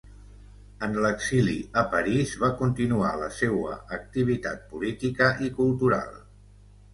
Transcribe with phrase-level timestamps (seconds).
[0.85, 6.19] En l'exili a París va continuar la seua activitat política i cultural.